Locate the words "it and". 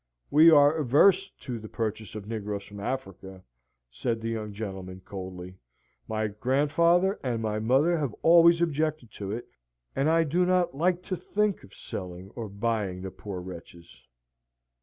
9.31-10.09